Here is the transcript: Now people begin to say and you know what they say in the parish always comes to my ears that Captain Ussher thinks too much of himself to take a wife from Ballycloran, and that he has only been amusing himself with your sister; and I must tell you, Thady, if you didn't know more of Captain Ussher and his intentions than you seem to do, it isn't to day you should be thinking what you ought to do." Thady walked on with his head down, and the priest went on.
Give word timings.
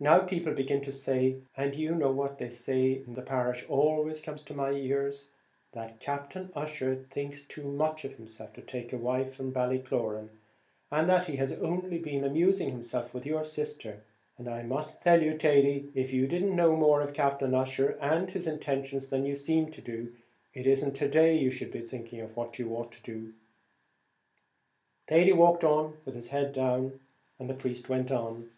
Now 0.00 0.20
people 0.20 0.54
begin 0.54 0.80
to 0.80 0.90
say 0.90 1.36
and 1.58 1.74
you 1.76 1.94
know 1.94 2.10
what 2.10 2.38
they 2.38 2.48
say 2.48 2.92
in 2.92 3.12
the 3.12 3.20
parish 3.20 3.66
always 3.68 4.18
comes 4.18 4.40
to 4.44 4.54
my 4.54 4.70
ears 4.70 5.28
that 5.72 6.00
Captain 6.00 6.50
Ussher 6.56 6.94
thinks 6.94 7.44
too 7.44 7.70
much 7.70 8.06
of 8.06 8.14
himself 8.14 8.54
to 8.54 8.62
take 8.62 8.94
a 8.94 8.96
wife 8.96 9.34
from 9.34 9.52
Ballycloran, 9.52 10.30
and 10.90 11.06
that 11.06 11.26
he 11.26 11.36
has 11.36 11.52
only 11.60 11.98
been 11.98 12.24
amusing 12.24 12.70
himself 12.70 13.12
with 13.12 13.26
your 13.26 13.44
sister; 13.44 14.02
and 14.38 14.48
I 14.48 14.62
must 14.62 15.02
tell 15.02 15.22
you, 15.22 15.36
Thady, 15.36 15.90
if 15.94 16.14
you 16.14 16.26
didn't 16.26 16.56
know 16.56 16.74
more 16.74 17.02
of 17.02 17.12
Captain 17.12 17.52
Ussher 17.54 17.98
and 18.00 18.30
his 18.30 18.46
intentions 18.46 19.10
than 19.10 19.26
you 19.26 19.34
seem 19.34 19.70
to 19.72 19.82
do, 19.82 20.06
it 20.54 20.66
isn't 20.66 20.94
to 20.94 21.08
day 21.10 21.36
you 21.36 21.50
should 21.50 21.72
be 21.72 21.82
thinking 21.82 22.20
what 22.34 22.58
you 22.58 22.72
ought 22.72 22.92
to 22.92 23.02
do." 23.02 23.30
Thady 25.08 25.32
walked 25.32 25.62
on 25.62 25.98
with 26.06 26.14
his 26.14 26.28
head 26.28 26.52
down, 26.54 27.00
and 27.38 27.50
the 27.50 27.54
priest 27.54 27.90
went 27.90 28.10
on. 28.10 28.50